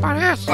parece. 0.00 0.46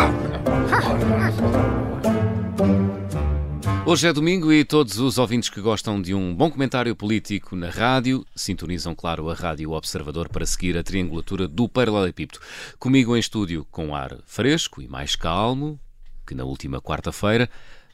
Hoje 3.87 4.09
é 4.09 4.13
domingo 4.13 4.53
e 4.53 4.65
todos 4.65 4.99
os 4.99 5.17
ouvintes 5.17 5.49
que 5.49 5.61
gostam 5.61 6.03
de 6.03 6.13
um 6.13 6.35
bom 6.35 6.51
comentário 6.51 6.95
político 6.97 7.55
na 7.55 7.71
rádio 7.71 8.27
sintonizam, 8.35 8.95
claro, 8.95 9.31
a 9.31 9.35
Rádio 9.35 9.71
Observador 9.71 10.29
para 10.29 10.45
seguir 10.45 10.77
a 10.77 10.83
triangulatura 10.83 11.47
do 11.47 11.69
Paralelepípedo. 11.69 12.41
Comigo 12.79 13.17
em 13.17 13.21
estúdio, 13.21 13.65
com 13.71 13.95
ar 13.95 14.19
fresco 14.27 14.83
e 14.83 14.89
mais 14.89 15.15
calmo 15.15 15.79
que 16.27 16.35
na 16.35 16.45
última 16.45 16.81
quarta-feira, 16.81 17.49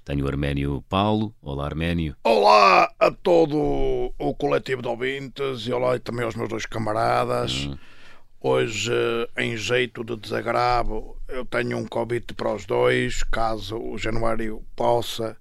tenho 0.04 0.24
o 0.24 0.28
Arménio 0.28 0.82
Paulo. 0.88 1.34
Olá, 1.42 1.66
Arménio. 1.66 2.16
Olá 2.24 2.90
a 2.98 3.10
todo 3.10 4.12
o 4.18 4.34
coletivo 4.34 4.82
de 4.82 4.88
ouvintes 4.88 5.66
e 5.66 5.72
olá 5.72 5.98
também 5.98 6.24
aos 6.24 6.34
meus 6.34 6.48
dois 6.48 6.66
camaradas. 6.66 7.66
Hum. 7.66 7.76
Hoje, 8.44 8.92
em 9.38 9.56
jeito 9.56 10.02
de 10.02 10.16
desagravo, 10.16 11.16
eu 11.28 11.44
tenho 11.44 11.78
um 11.78 11.86
convite 11.86 12.34
para 12.34 12.52
os 12.52 12.66
dois, 12.66 13.22
caso 13.22 13.78
o 13.78 13.96
Januário 13.96 14.64
possa 14.74 15.36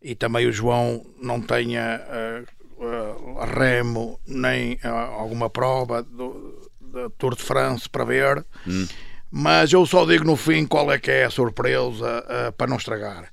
e 0.00 0.14
também 0.14 0.46
o 0.46 0.52
João 0.52 1.04
não 1.20 1.40
tenha 1.40 2.00
uh, 2.78 2.84
uh, 2.84 3.44
remo 3.44 4.20
nem 4.24 4.74
uh, 4.74 4.88
alguma 5.18 5.50
prova 5.50 6.04
do, 6.04 6.70
do, 6.80 7.10
Tour 7.10 7.34
de 7.34 7.42
France 7.42 7.88
para 7.88 8.04
ver. 8.04 8.46
Hum. 8.64 8.86
Mas 9.38 9.70
eu 9.70 9.84
só 9.84 10.06
digo 10.06 10.24
no 10.24 10.34
fim 10.34 10.64
qual 10.64 10.90
é 10.90 10.98
que 10.98 11.10
é 11.10 11.26
a 11.26 11.30
surpresa 11.30 12.24
para 12.56 12.66
não 12.66 12.78
estragar. 12.78 13.30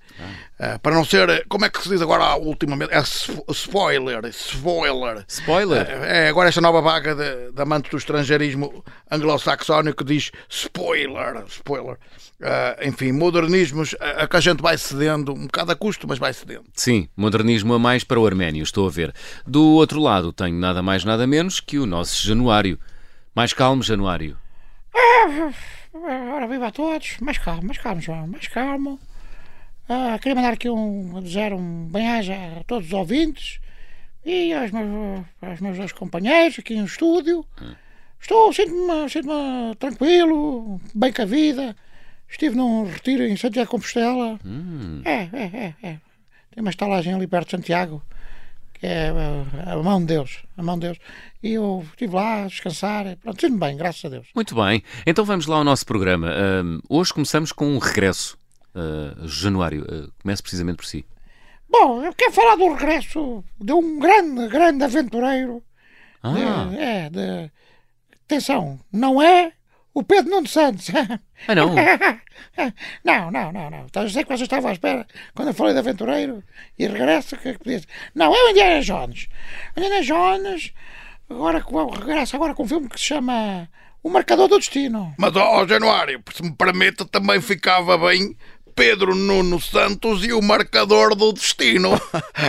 Ah. 0.59 0.77
para 0.77 0.93
não 0.93 1.05
ser, 1.05 1.45
como 1.47 1.63
é 1.63 1.69
que 1.69 1.81
se 1.81 1.87
diz 1.87 2.01
agora 2.01 2.35
ultimamente? 2.35 2.93
É 2.93 3.01
spoiler, 3.51 4.25
spoiler. 4.25 5.23
Spoiler? 5.27 5.87
é 6.03 6.27
agora 6.27 6.49
esta 6.49 6.59
nova 6.59 6.81
vaga 6.81 7.15
de, 7.15 7.53
de 7.53 7.61
amantes 7.61 7.89
do 7.89 7.97
estrangeirismo 7.97 8.83
anglo-saxónico 9.09 10.03
diz 10.03 10.31
spoiler, 10.49 11.45
spoiler. 11.47 11.97
Uh, 12.41 12.85
enfim, 12.85 13.13
modernismos 13.13 13.95
a, 13.97 14.23
a, 14.23 14.27
que 14.27 14.35
a 14.35 14.41
gente 14.41 14.61
vai 14.61 14.77
cedendo, 14.77 15.31
um 15.31 15.45
bocado 15.45 15.71
a 15.71 15.75
custo, 15.75 16.05
mas 16.05 16.19
vai 16.19 16.33
cedendo. 16.33 16.65
Sim, 16.73 17.07
modernismo 17.15 17.73
a 17.73 17.79
mais 17.79 18.03
para 18.03 18.19
o 18.19 18.25
Arménio, 18.25 18.61
estou 18.61 18.85
a 18.85 18.91
ver. 18.91 19.13
Do 19.47 19.63
outro 19.75 20.01
lado, 20.01 20.33
tenho 20.33 20.57
nada 20.57 20.81
mais, 20.81 21.05
nada 21.05 21.25
menos 21.25 21.61
que 21.61 21.79
o 21.79 21.85
nosso 21.85 22.27
Januário. 22.27 22.77
Mais 23.33 23.53
calmo, 23.53 23.81
Januário. 23.81 24.42
Ora, 26.33 26.47
viva 26.47 26.67
a 26.67 26.71
todos. 26.71 27.17
Mais 27.19 27.37
calmo, 27.37 27.63
mais 27.63 27.77
calmo, 27.77 28.01
João, 28.01 28.27
mais 28.27 28.47
calmo. 28.47 28.99
Ah, 29.87 30.17
queria 30.19 30.35
mandar 30.35 30.53
aqui 30.53 30.69
um, 30.69 31.21
dizer 31.21 31.53
um 31.53 31.85
bem-aja 31.85 32.35
a 32.59 32.63
todos 32.63 32.87
os 32.87 32.93
ouvintes 32.93 33.59
e 34.25 34.53
aos 34.53 34.71
meus, 34.71 35.25
aos 35.41 35.59
meus 35.59 35.77
dois 35.77 35.91
companheiros 35.91 36.57
aqui 36.59 36.75
no 36.75 36.85
estúdio. 36.85 37.45
Estou, 38.19 38.53
sinto-me 38.53 39.09
sinto 39.09 39.75
tranquilo, 39.77 40.79
bem 40.95 41.11
com 41.11 41.21
a 41.23 41.25
vida. 41.25 41.75
Estive 42.29 42.55
num 42.55 42.85
retiro 42.85 43.23
em 43.23 43.35
Santiago 43.35 43.67
de 43.67 43.71
Compostela. 43.71 44.39
Hum. 44.45 45.01
É, 45.03 45.29
é, 45.33 45.43
é, 45.53 45.75
é. 45.83 45.99
Tem 46.51 46.61
uma 46.61 46.69
estalagem 46.69 47.13
ali 47.13 47.27
perto 47.27 47.47
de 47.47 47.51
Santiago, 47.51 48.01
é 48.85 49.09
a, 49.65 49.73
a 49.73 49.83
mão 49.83 49.99
de 49.99 50.07
Deus. 50.07 50.43
A 50.57 50.63
mão 50.63 50.75
de 50.75 50.87
Deus. 50.87 50.97
E 51.41 51.53
eu 51.53 51.85
estive 51.89 52.15
lá 52.15 52.43
a 52.43 52.47
descansar. 52.47 53.17
Pronto, 53.17 53.39
sinto-me 53.39 53.59
bem, 53.59 53.77
graças 53.77 54.05
a 54.05 54.09
Deus. 54.09 54.27
Muito 54.35 54.55
bem. 54.55 54.83
Então 55.05 55.23
vamos 55.25 55.45
lá 55.45 55.57
ao 55.57 55.63
nosso 55.63 55.85
programa. 55.85 56.31
Um, 56.63 56.79
hoje 56.89 57.13
começamos 57.13 57.51
com 57.51 57.65
um 57.65 57.77
regresso. 57.77 58.37
Uh, 58.75 59.27
Januário, 59.27 59.83
uh, 59.83 60.11
comece 60.21 60.41
precisamente 60.41 60.77
por 60.77 60.85
si. 60.85 61.05
Bom, 61.69 62.03
eu 62.03 62.13
quero 62.13 62.31
falar 62.31 62.55
do 62.55 62.73
regresso 62.73 63.43
de 63.59 63.73
um 63.73 63.99
grande, 63.99 64.47
grande 64.47 64.83
aventureiro. 64.83 65.63
Ah. 66.21 66.67
De, 66.69 66.77
é, 66.77 67.09
de. 67.09 67.51
Atenção, 68.25 68.79
não 68.91 69.21
é 69.21 69.53
o 69.93 70.03
Pedro 70.03 70.31
Nuno 70.31 70.47
Santos. 70.47 70.89
Ah, 71.47 71.55
não? 71.55 71.75
não, 73.03 73.31
não, 73.31 73.51
não, 73.51 73.69
não. 73.69 73.85
Eu 73.93 74.09
sei 74.09 74.23
que 74.23 74.29
vocês 74.29 74.41
estavam 74.41 74.69
à 74.69 74.73
espera 74.73 75.05
quando 75.35 75.49
eu 75.49 75.53
falei 75.53 75.73
de 75.73 75.79
aventureiro 75.79 76.43
e 76.79 76.87
regresso. 76.87 77.37
Que, 77.37 77.53
que 77.57 77.81
não, 78.15 78.33
é 78.33 78.43
o 78.45 78.49
Indiana 78.49 78.81
Jones. 78.81 79.27
O 79.75 79.79
Indiana 79.79 80.01
Jones, 80.01 80.73
agora 81.29 81.63
regresso 81.99 82.35
agora 82.35 82.55
com 82.55 82.63
um 82.63 82.67
filme 82.67 82.89
que 82.89 82.99
se 82.99 83.05
chama 83.05 83.69
O 84.01 84.09
Marcador 84.09 84.47
do 84.47 84.57
Destino. 84.57 85.13
Mas, 85.17 85.35
ó, 85.35 85.61
oh, 85.61 85.67
Januário, 85.67 86.23
se 86.33 86.41
me 86.41 86.53
permite, 86.53 87.05
também 87.05 87.41
ficava 87.41 87.97
bem 87.97 88.35
Pedro 88.75 89.13
Nuno 89.15 89.59
Santos 89.59 90.25
e 90.25 90.33
o 90.33 90.41
marcador 90.41 91.15
do 91.15 91.33
destino. 91.33 91.91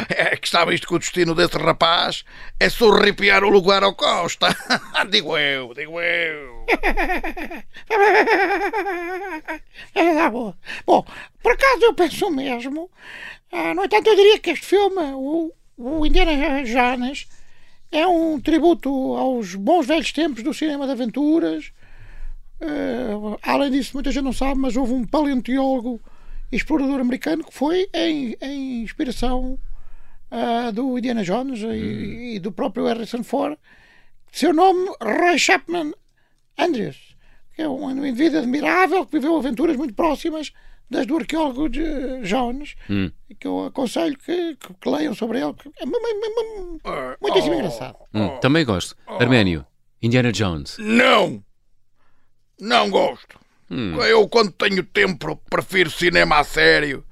É 0.08 0.36
que 0.36 0.46
está 0.46 0.64
visto 0.64 0.86
que 0.86 0.94
o 0.94 0.98
destino 0.98 1.34
desse 1.34 1.56
rapaz 1.56 2.24
é 2.58 2.68
sorripiar 2.68 3.44
o 3.44 3.48
lugar 3.48 3.82
ao 3.82 3.94
Costa. 3.94 4.48
digo 5.10 5.36
eu, 5.36 5.74
digo 5.74 6.00
eu. 6.00 6.66
É, 9.94 10.28
bom. 10.30 10.54
bom, 10.86 11.06
por 11.42 11.52
acaso 11.52 11.84
eu 11.84 11.94
penso 11.94 12.30
mesmo. 12.30 12.90
Ah, 13.52 13.74
no 13.74 13.84
entanto, 13.84 14.08
eu 14.08 14.16
diria 14.16 14.38
que 14.38 14.50
este 14.50 14.66
filme, 14.66 15.12
o, 15.14 15.52
o 15.76 16.06
Indiana 16.06 16.64
Jones, 16.64 17.28
é 17.92 18.06
um 18.06 18.40
tributo 18.40 18.88
aos 19.16 19.54
bons 19.54 19.86
velhos 19.86 20.12
tempos 20.12 20.42
do 20.42 20.54
cinema 20.54 20.86
de 20.86 20.92
aventuras. 20.92 21.72
Uh, 22.60 23.38
além 23.42 23.70
disso, 23.70 23.92
muita 23.94 24.10
gente 24.10 24.24
não 24.24 24.32
sabe, 24.32 24.58
mas 24.58 24.76
houve 24.76 24.92
um 24.92 25.04
paleontólogo 25.04 26.00
explorador 26.56 27.00
americano 27.00 27.44
que 27.44 27.52
foi 27.52 27.88
em, 27.92 28.36
em 28.40 28.82
inspiração 28.82 29.58
uh, 30.30 30.72
do 30.72 30.98
Indiana 30.98 31.22
Jones 31.22 31.62
hum. 31.62 31.72
e, 31.72 32.36
e, 32.36 32.38
do 32.38 32.52
próprio 32.52 32.86
Harrison 32.86 33.22
Ford. 33.22 33.58
Seu 34.32 34.52
nome, 34.52 34.90
Roy 35.00 35.38
Chapman 35.38 35.92
Andrews, 36.58 37.16
que 37.54 37.62
é 37.62 37.68
um 37.68 38.06
indivíduo 38.06 38.40
admirável 38.40 39.06
que 39.06 39.12
viveu 39.12 39.36
aventuras 39.36 39.76
muito 39.76 39.94
próximas 39.94 40.52
das 40.90 41.06
do 41.06 41.16
arqueólogo 41.16 41.68
de 41.68 42.20
Jones, 42.22 42.74
hum. 42.90 43.10
que 43.38 43.46
eu 43.46 43.66
aconselho 43.66 44.16
que, 44.18 44.56
que, 44.56 44.74
que, 44.74 44.88
leiam 44.88 45.14
sobre 45.14 45.40
ele. 45.40 45.54
É 45.78 45.86
muitíssimo 45.86 47.54
oh, 47.54 47.58
engraçado. 47.58 47.96
Hum, 48.12 48.38
também 48.40 48.64
gosto. 48.64 48.96
Oh. 49.06 49.14
Arménio, 49.14 49.66
Indiana 50.02 50.30
Jones. 50.30 50.76
Não! 50.78 51.42
Não 52.60 52.90
gosto. 52.90 53.43
Hum. 53.70 54.00
Eu, 54.02 54.28
quando 54.28 54.52
tenho 54.52 54.82
tempo, 54.82 55.36
prefiro 55.50 55.90
cinema 55.90 56.38
a 56.38 56.44
sério. 56.44 57.04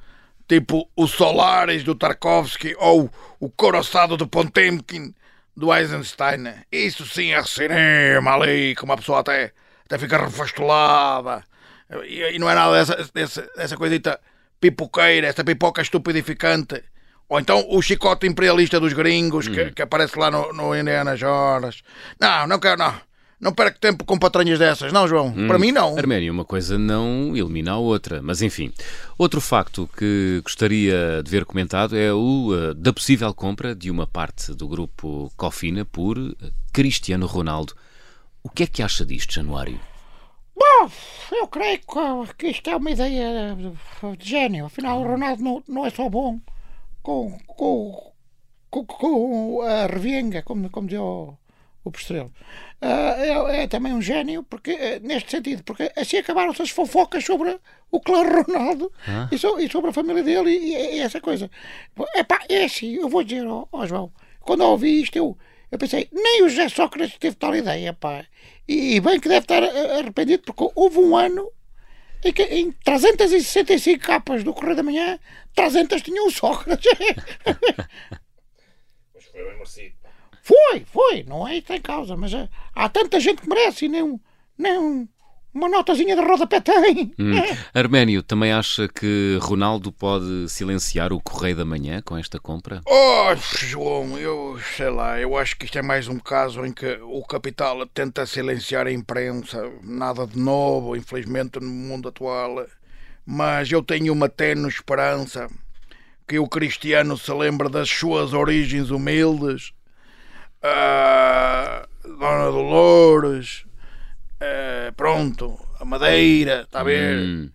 Tipo 0.48 0.88
o 0.94 1.06
Solaris 1.06 1.82
do 1.82 1.94
Tarkovsky 1.94 2.74
ou 2.78 3.10
o 3.40 3.48
Coroçado 3.48 4.16
do 4.16 4.26
Potemkin 4.26 5.14
do 5.56 5.72
Eisenstein. 5.72 6.44
Isso 6.70 7.06
sim 7.06 7.32
é 7.32 7.42
cinema 7.44 8.34
ali, 8.34 8.74
que 8.74 8.84
uma 8.84 8.96
pessoa 8.96 9.20
até, 9.20 9.52
até 9.84 9.98
fica 9.98 10.18
refastulada. 10.18 11.42
E, 12.04 12.34
e 12.34 12.38
não 12.38 12.50
é 12.50 12.54
nada 12.54 12.72
dessa, 12.72 13.10
dessa, 13.14 13.50
dessa 13.56 13.76
coisita 13.76 14.20
pipoqueira, 14.60 15.26
essa 15.26 15.44
pipoca 15.44 15.82
estupidificante. 15.82 16.82
Ou 17.28 17.40
então 17.40 17.64
o 17.70 17.80
chicote 17.80 18.26
imperialista 18.26 18.78
dos 18.78 18.92
gringos 18.92 19.48
hum. 19.48 19.52
que, 19.52 19.70
que, 19.72 19.82
aparece 19.82 20.18
lá 20.18 20.30
no, 20.30 20.52
no 20.52 20.76
Indiana 20.76 21.16
Jones. 21.16 21.82
Não, 22.20 22.46
não 22.46 22.58
quero, 22.58 22.78
não. 22.78 22.94
Não 23.42 23.52
perco 23.52 23.80
tempo 23.80 24.04
com 24.04 24.16
patranhas 24.16 24.56
dessas, 24.56 24.92
não, 24.92 25.08
João? 25.08 25.34
Hum, 25.36 25.48
Para 25.48 25.58
mim, 25.58 25.72
não. 25.72 25.98
Arménio, 25.98 26.32
uma 26.32 26.44
coisa 26.44 26.78
não 26.78 27.36
elimina 27.36 27.72
a 27.72 27.76
outra. 27.76 28.22
Mas, 28.22 28.40
enfim. 28.40 28.72
Outro 29.18 29.40
facto 29.40 29.90
que 29.98 30.40
gostaria 30.44 31.20
de 31.24 31.28
ver 31.28 31.44
comentado 31.44 31.96
é 31.96 32.12
o 32.12 32.52
uh, 32.52 32.72
da 32.72 32.92
possível 32.92 33.34
compra 33.34 33.74
de 33.74 33.90
uma 33.90 34.06
parte 34.06 34.54
do 34.54 34.68
grupo 34.68 35.28
Cofina 35.36 35.84
por 35.84 36.16
uh, 36.18 36.36
Cristiano 36.72 37.26
Ronaldo. 37.26 37.74
O 38.44 38.48
que 38.48 38.62
é 38.62 38.66
que 38.68 38.80
acha 38.80 39.04
disto, 39.04 39.34
Januário? 39.34 39.80
Bom, 40.54 40.88
eu 41.32 41.48
creio 41.48 41.80
que 42.38 42.46
isto 42.46 42.70
é 42.70 42.76
uma 42.76 42.92
ideia 42.92 43.56
de 44.16 44.28
gênio. 44.28 44.66
Afinal, 44.66 45.00
o 45.00 45.04
Ronaldo 45.04 45.42
não, 45.42 45.64
não 45.66 45.84
é 45.84 45.90
só 45.90 46.08
bom 46.08 46.38
com, 47.02 47.36
com, 47.48 48.12
com, 48.70 48.84
com 48.86 49.62
a 49.62 49.86
revenga, 49.86 50.42
como, 50.42 50.70
como 50.70 50.86
dizia 50.86 51.02
o 51.02 51.36
o 51.84 51.90
Postrelo. 51.90 52.32
Uh, 52.80 53.48
é, 53.48 53.62
é, 53.62 53.66
também 53.68 53.92
um 53.92 54.02
gênio 54.02 54.42
porque, 54.42 54.72
uh, 54.72 55.06
neste 55.06 55.30
sentido, 55.30 55.62
porque 55.62 55.92
assim 55.96 56.16
acabaram-se 56.16 56.62
as 56.62 56.70
fofocas 56.70 57.24
sobre 57.24 57.58
o 57.90 58.00
clã 58.00 58.22
Ronaldo 58.22 58.92
ah. 59.06 59.28
e, 59.30 59.38
so, 59.38 59.58
e, 59.60 59.70
sobre 59.70 59.90
a 59.90 59.92
família 59.92 60.22
dele 60.22 60.50
e, 60.50 60.74
e, 60.74 60.96
e 60.96 60.98
essa 61.00 61.20
coisa. 61.20 61.50
Epá, 62.16 62.40
é 62.48 62.64
assim, 62.64 62.94
eu 62.94 63.08
vou 63.08 63.22
dizer 63.22 63.46
ao, 63.46 63.68
ao 63.70 63.86
João, 63.86 64.12
quando 64.40 64.62
eu 64.62 64.68
ouvi 64.68 65.02
isto, 65.02 65.16
eu, 65.16 65.36
eu 65.70 65.78
pensei, 65.78 66.08
nem 66.12 66.42
o 66.42 66.48
José 66.48 66.68
Sócrates 66.68 67.18
teve 67.18 67.36
tal 67.36 67.54
ideia, 67.54 67.92
pá. 67.92 68.24
E, 68.66 68.96
e 68.96 69.00
bem 69.00 69.20
que 69.20 69.28
deve 69.28 69.44
estar 69.44 69.62
arrependido, 69.62 70.42
porque 70.42 70.72
houve 70.74 70.98
um 70.98 71.16
ano 71.16 71.52
em 72.24 72.32
que 72.32 72.42
em 72.42 72.70
365 72.70 74.04
capas 74.04 74.44
do 74.44 74.54
Correio 74.54 74.76
da 74.76 74.82
Manhã, 74.82 75.18
300 75.54 76.02
tinham 76.02 76.26
o 76.26 76.30
Sócrates. 76.30 76.90
Mas 79.14 79.24
foi 79.24 79.44
bem 79.44 79.54
merecido. 79.54 80.01
Foi, 80.42 80.84
foi, 80.84 81.22
não 81.22 81.46
é 81.46 81.58
isso 81.58 81.72
em 81.72 81.80
causa, 81.80 82.16
mas 82.16 82.34
há, 82.34 82.38
eh, 82.40 82.48
há 82.74 82.88
tanta 82.88 83.20
gente 83.20 83.42
que 83.42 83.48
merece 83.48 83.84
e 83.84 83.88
nem 83.88 84.02
um, 84.02 84.18
nem 84.58 84.76
um, 84.76 85.08
uma 85.54 85.68
notazinha 85.68 86.16
de 86.16 86.22
rodapé 86.22 86.60
tem. 86.60 87.14
Hum. 87.16 87.32
Arménio, 87.72 88.24
também 88.24 88.52
acha 88.52 88.88
que 88.88 89.38
Ronaldo 89.40 89.92
pode 89.92 90.48
silenciar 90.48 91.12
o 91.12 91.20
Correio 91.20 91.56
da 91.56 91.64
Manhã 91.64 92.02
com 92.02 92.16
esta 92.16 92.40
compra? 92.40 92.80
Oh, 92.86 93.36
João, 93.36 94.18
eu 94.18 94.58
sei 94.76 94.90
lá, 94.90 95.20
eu 95.20 95.36
acho 95.36 95.56
que 95.56 95.66
isto 95.66 95.78
é 95.78 95.82
mais 95.82 96.08
um 96.08 96.18
caso 96.18 96.66
em 96.66 96.72
que 96.72 96.98
o 97.02 97.22
capital 97.22 97.86
tenta 97.86 98.26
silenciar 98.26 98.88
a 98.88 98.92
imprensa. 98.92 99.70
Nada 99.82 100.26
de 100.26 100.38
novo, 100.38 100.96
infelizmente, 100.96 101.60
no 101.60 101.68
mundo 101.68 102.08
atual. 102.08 102.66
Mas 103.24 103.70
eu 103.70 103.80
tenho 103.80 104.12
uma 104.12 104.28
tenue 104.28 104.68
esperança 104.68 105.48
que 106.26 106.36
o 106.38 106.48
cristiano 106.48 107.16
se 107.16 107.32
lembre 107.32 107.68
das 107.68 107.88
suas 107.88 108.32
origens 108.32 108.90
humildes. 108.90 109.72
Ah, 110.62 111.88
Dona 112.04 112.50
Dolores, 112.50 113.64
ah, 114.40 114.92
pronto, 114.96 115.58
a 115.80 115.84
Madeira, 115.84 116.62
está 116.62 116.80
a 116.80 116.84
ver? 116.84 117.18
Hum. 117.18 117.50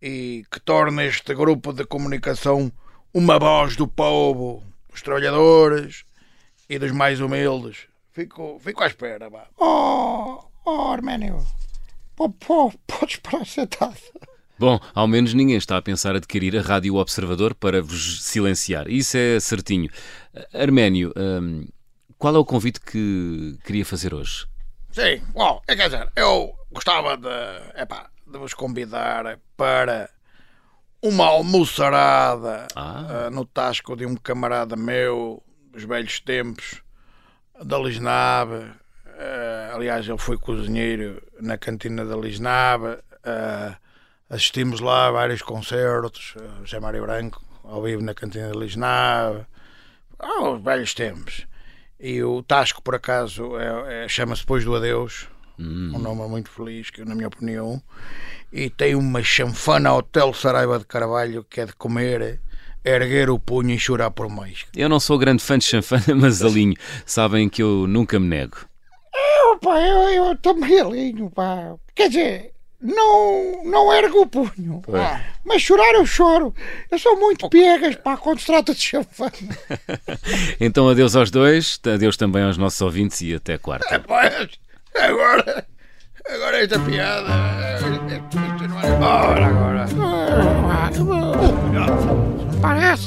E 0.00 0.44
que 0.50 0.60
torne 0.60 1.06
este 1.06 1.34
grupo 1.34 1.72
de 1.72 1.84
comunicação 1.86 2.70
uma 3.12 3.38
voz 3.38 3.76
do 3.76 3.88
povo, 3.88 4.62
dos 4.90 5.02
trabalhadores 5.02 6.04
e 6.68 6.78
dos 6.78 6.92
mais 6.92 7.20
humildes. 7.20 7.88
Fico, 8.12 8.60
fico 8.62 8.82
à 8.84 8.86
espera, 8.86 9.28
vá. 9.28 9.46
Oh, 9.58 10.44
oh 10.64 10.92
Arménio, 10.92 11.44
pô, 12.14 12.28
pô, 12.28 12.72
podes 12.86 13.16
parar 13.16 13.44
sentado. 13.46 13.96
Bom, 14.56 14.78
ao 14.94 15.08
menos 15.08 15.34
ninguém 15.34 15.56
está 15.56 15.76
a 15.76 15.82
pensar 15.82 16.14
adquirir 16.14 16.56
a 16.56 16.62
Rádio 16.62 16.94
Observador 16.94 17.54
para 17.54 17.82
vos 17.82 18.22
silenciar. 18.22 18.88
Isso 18.88 19.16
é 19.16 19.40
certinho. 19.40 19.90
Arménio, 20.52 21.12
hum, 21.16 21.66
qual 22.18 22.34
é 22.34 22.38
o 22.38 22.44
convite 22.44 22.80
que 22.80 23.58
queria 23.64 23.84
fazer 23.84 24.14
hoje? 24.14 24.46
Sim, 24.92 25.22
bom, 25.32 25.60
é 25.66 25.74
quer 25.74 25.88
dizer, 25.90 26.08
eu 26.16 26.54
gostava 26.70 27.16
de, 27.16 27.80
epá, 27.80 28.08
de 28.26 28.38
vos 28.38 28.54
convidar 28.54 29.38
para 29.56 30.08
uma 31.02 31.26
almoçarada 31.26 32.66
Ah. 32.74 33.26
ah, 33.26 33.30
no 33.30 33.44
tasco 33.44 33.96
de 33.96 34.06
um 34.06 34.14
camarada 34.16 34.76
meu 34.76 35.42
dos 35.72 35.84
velhos 35.84 36.20
tempos, 36.20 36.80
da 37.62 37.78
Lisnave. 37.78 38.70
Ah, 39.18 39.72
aliás, 39.74 40.08
ele 40.08 40.18
foi 40.18 40.38
cozinheiro 40.38 41.20
na 41.40 41.58
cantina 41.58 42.04
da 42.04 42.16
Lisnave. 42.16 42.98
Ah, 43.24 43.76
assistimos 44.30 44.80
lá 44.80 45.08
a 45.08 45.10
vários 45.10 45.42
concertos. 45.42 46.34
ah, 46.38 46.60
José 46.64 46.78
Mário 46.80 47.02
Branco, 47.02 47.42
ao 47.64 47.82
vivo 47.82 48.02
na 48.02 48.14
cantina 48.14 48.48
da 48.48 48.58
Lisnave. 48.58 49.44
Aos 50.18 50.62
velhos 50.62 50.94
tempos. 50.94 51.46
E 51.98 52.22
o 52.22 52.42
Tasco, 52.42 52.82
por 52.82 52.94
acaso, 52.94 53.56
é- 53.58 54.04
é- 54.04 54.08
chama-se 54.08 54.42
Depois 54.42 54.64
do 54.64 54.74
Adeus. 54.74 55.28
Um 55.58 55.98
nome 56.00 56.26
muito 56.28 56.50
feliz, 56.50 56.90
que 56.90 57.04
na 57.04 57.14
minha 57.14 57.28
opinião. 57.28 57.80
E 58.52 58.68
tem 58.68 58.94
uma 58.96 59.22
chanfana 59.22 59.92
Hotel 59.94 60.34
Saraiva 60.34 60.78
de 60.80 60.84
Carvalho 60.84 61.44
que 61.48 61.60
é 61.60 61.66
de 61.66 61.72
comer, 61.74 62.40
erguer 62.84 63.30
o 63.30 63.38
punho 63.38 63.70
e 63.70 63.78
chorar 63.78 64.10
por 64.10 64.28
mais. 64.28 64.66
Eu 64.74 64.88
não 64.88 64.98
sou 64.98 65.16
grande 65.16 65.42
fã 65.42 65.56
de 65.56 65.64
chanfana, 65.64 66.02
mas 66.20 66.42
alinho. 66.42 66.74
Sabem 67.06 67.48
que 67.48 67.62
eu 67.62 67.86
nunca 67.86 68.18
me 68.18 68.26
nego. 68.26 68.56
Eu, 69.14 69.58
pá, 69.58 69.78
eu, 69.80 70.26
eu 70.26 70.36
também 70.38 70.80
alinho, 70.80 71.30
pá. 71.30 71.74
Quer 71.94 72.08
dizer, 72.08 72.53
não, 72.84 73.64
não 73.64 73.90
ergo 73.92 74.20
o 74.20 74.26
punho. 74.26 74.82
Ah, 74.92 75.18
Mas 75.42 75.62
chorar 75.62 75.94
eu 75.94 76.04
choro. 76.04 76.54
Eu 76.90 76.98
sou 76.98 77.16
muito 77.18 77.48
piegas, 77.48 77.96
pá, 77.96 78.14
quando 78.18 78.40
se 78.40 78.46
trata 78.46 78.74
de 78.74 78.80
chanfana. 78.80 79.32
Então 80.60 80.88
adeus 80.88 81.16
aos 81.16 81.30
dois, 81.30 81.80
adeus 81.92 82.16
também 82.16 82.42
aos 82.42 82.58
nossos 82.58 82.80
ouvintes 82.82 83.20
e 83.22 83.34
até 83.34 83.56
quarta. 83.56 83.98
Pois, 84.00 84.48
agora, 84.94 85.66
agora 86.28 86.62
esta 86.62 86.78
piada. 86.80 87.28
Isto 88.28 88.68
não 88.68 88.80
é 88.80 88.86
embora 88.88 89.46
agora. 89.46 89.86
Parece. 92.60 93.06